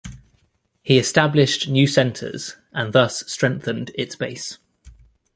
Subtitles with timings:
[0.81, 4.57] He established new centres and thus strengthened its base.